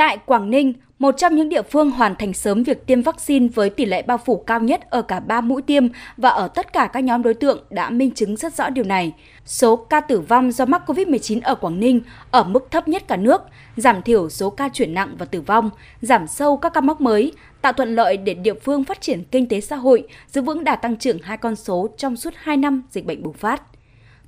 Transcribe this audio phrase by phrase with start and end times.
[0.00, 3.70] Tại Quảng Ninh, một trong những địa phương hoàn thành sớm việc tiêm vaccine với
[3.70, 6.86] tỷ lệ bao phủ cao nhất ở cả 3 mũi tiêm và ở tất cả
[6.92, 9.12] các nhóm đối tượng đã minh chứng rất rõ điều này.
[9.44, 12.00] Số ca tử vong do mắc COVID-19 ở Quảng Ninh
[12.30, 13.42] ở mức thấp nhất cả nước,
[13.76, 15.70] giảm thiểu số ca chuyển nặng và tử vong,
[16.00, 17.32] giảm sâu các ca mắc mới,
[17.62, 20.76] tạo thuận lợi để địa phương phát triển kinh tế xã hội, giữ vững đà
[20.76, 23.62] tăng trưởng hai con số trong suốt 2 năm dịch bệnh bùng phát.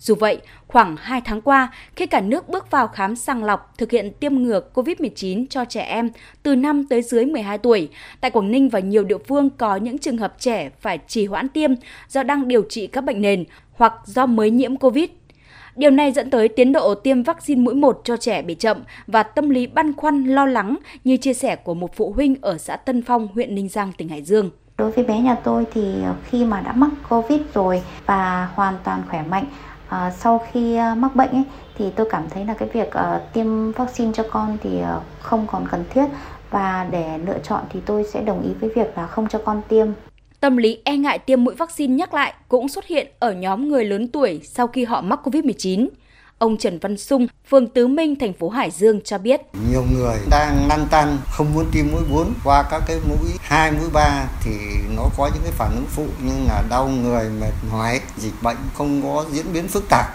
[0.02, 0.38] Dù vậy,
[0.68, 4.34] khoảng 2 tháng qua, khi cả nước bước vào khám sàng lọc thực hiện tiêm
[4.34, 6.10] ngừa COVID-19 cho trẻ em
[6.42, 7.88] từ 5 tới dưới 12 tuổi,
[8.20, 11.48] tại Quảng Ninh và nhiều địa phương có những trường hợp trẻ phải trì hoãn
[11.48, 11.70] tiêm
[12.08, 15.10] do đang điều trị các bệnh nền hoặc do mới nhiễm COVID.
[15.76, 19.22] Điều này dẫn tới tiến độ tiêm vaccine mũi 1 cho trẻ bị chậm và
[19.22, 22.76] tâm lý băn khoăn lo lắng như chia sẻ của một phụ huynh ở xã
[22.76, 24.50] Tân Phong, huyện Ninh Giang, tỉnh Hải Dương.
[24.78, 25.94] Đối với bé nhà tôi thì
[26.30, 29.44] khi mà đã mắc Covid rồi và hoàn toàn khỏe mạnh
[29.92, 31.44] à, sau khi ờ, mắc bệnh ấy,
[31.78, 35.46] thì tôi cảm thấy là cái việc uh, tiêm vaccine cho con thì uh, không
[35.46, 36.04] còn cần thiết
[36.50, 39.62] và để lựa chọn thì tôi sẽ đồng ý với việc là không cho con
[39.68, 39.86] tiêm.
[40.40, 43.84] Tâm lý e ngại tiêm mũi vaccine nhắc lại cũng xuất hiện ở nhóm người
[43.84, 45.88] lớn tuổi sau khi họ mắc COVID-19.
[46.38, 49.40] Ông Trần Văn Sung, phường Tứ Minh, thành phố Hải Dương cho biết.
[49.70, 53.72] Nhiều người đang lăn tăn không muốn tiêm mũi 4 qua các cái mũi 2,
[53.72, 54.50] mũi 3 thì
[54.96, 58.56] nó có những cái phản ứng phụ như là đau người, mệt mỏi, dịch bệnh
[58.74, 60.06] không có diễn biến phức tạp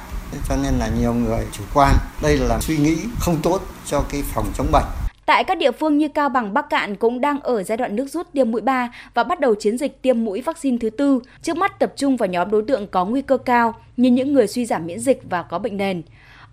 [0.49, 1.95] cho nên là nhiều người chủ quan.
[2.21, 5.06] Đây là suy nghĩ không tốt cho cái phòng chống bệnh.
[5.27, 8.09] Tại các địa phương như Cao Bằng, Bắc Cạn cũng đang ở giai đoạn nước
[8.09, 11.57] rút tiêm mũi 3 và bắt đầu chiến dịch tiêm mũi vaccine thứ tư, trước
[11.57, 14.65] mắt tập trung vào nhóm đối tượng có nguy cơ cao như những người suy
[14.65, 16.01] giảm miễn dịch và có bệnh nền.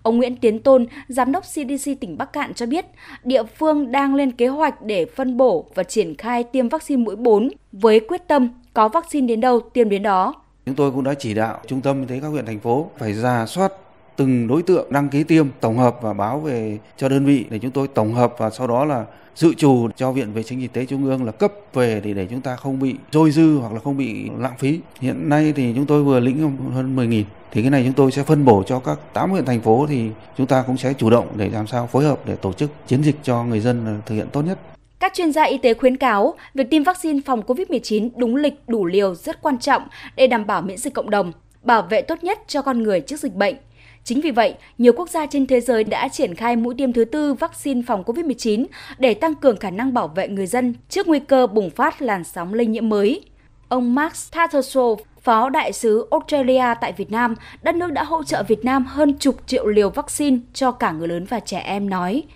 [0.03, 2.85] Ông Nguyễn Tiến Tôn, Giám đốc CDC tỉnh Bắc Cạn cho biết,
[3.23, 7.15] địa phương đang lên kế hoạch để phân bổ và triển khai tiêm vaccine mũi
[7.15, 10.33] 4 với quyết tâm có vaccine đến đâu tiêm đến đó.
[10.65, 13.13] Chúng tôi cũng đã chỉ đạo trung tâm y tế các huyện thành phố phải
[13.13, 13.71] ra soát
[14.15, 17.59] từng đối tượng đăng ký tiêm tổng hợp và báo về cho đơn vị để
[17.59, 20.67] chúng tôi tổng hợp và sau đó là dự trù cho viện vệ sinh y
[20.67, 23.73] tế trung ương là cấp về để để chúng ta không bị dôi dư hoặc
[23.73, 27.61] là không bị lãng phí hiện nay thì chúng tôi vừa lĩnh hơn 10.000 thì
[27.61, 30.47] cái này chúng tôi sẽ phân bổ cho các 8 huyện thành phố thì chúng
[30.47, 33.15] ta cũng sẽ chủ động để làm sao phối hợp để tổ chức chiến dịch
[33.23, 34.59] cho người dân thực hiện tốt nhất
[34.99, 38.85] các chuyên gia y tế khuyến cáo việc tiêm vaccine phòng COVID-19 đúng lịch đủ
[38.85, 39.81] liều rất quan trọng
[40.15, 41.31] để đảm bảo miễn dịch cộng đồng,
[41.63, 43.55] bảo vệ tốt nhất cho con người trước dịch bệnh.
[44.05, 47.05] Chính vì vậy, nhiều quốc gia trên thế giới đã triển khai mũi tiêm thứ
[47.05, 48.65] tư vaccine phòng COVID-19
[48.97, 52.23] để tăng cường khả năng bảo vệ người dân trước nguy cơ bùng phát làn
[52.23, 53.21] sóng lây nhiễm mới.
[53.67, 58.43] Ông Max Tattersall, Phó Đại sứ Australia tại Việt Nam, đất nước đã hỗ trợ
[58.47, 62.23] Việt Nam hơn chục triệu liều vaccine cho cả người lớn và trẻ em nói–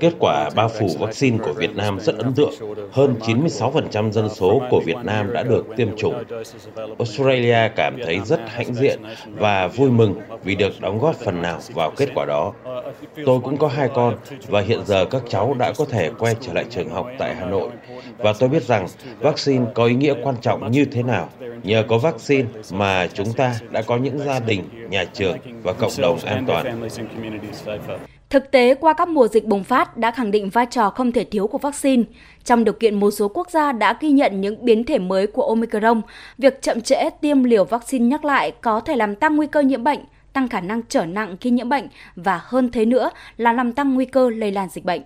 [0.00, 2.52] Kết quả bao phủ vaccine của Việt Nam rất ấn tượng.
[2.92, 6.14] Hơn 96% dân số của Việt Nam đã được tiêm chủng.
[6.98, 9.00] Australia cảm thấy rất hãnh diện
[9.34, 12.52] và vui mừng vì được đóng góp phần nào vào kết quả đó.
[13.26, 14.16] Tôi cũng có hai con
[14.48, 17.46] và hiện giờ các cháu đã có thể quay trở lại trường học tại Hà
[17.46, 17.68] Nội.
[18.18, 18.86] Và tôi biết rằng
[19.20, 21.28] vaccine có ý nghĩa quan trọng như thế nào.
[21.62, 25.92] Nhờ có vaccine mà chúng ta đã có những gia đình, nhà trường và cộng
[25.98, 26.88] đồng an toàn.
[28.30, 31.24] Thực tế qua các mùa dịch bùng phát đã khẳng định vai trò không thể
[31.24, 32.02] thiếu của vaccine.
[32.44, 35.42] Trong điều kiện một số quốc gia đã ghi nhận những biến thể mới của
[35.42, 36.02] Omicron,
[36.38, 39.84] việc chậm trễ tiêm liều vaccine nhắc lại có thể làm tăng nguy cơ nhiễm
[39.84, 40.00] bệnh,
[40.32, 43.94] tăng khả năng trở nặng khi nhiễm bệnh và hơn thế nữa là làm tăng
[43.94, 45.02] nguy cơ lây lan dịch bệnh.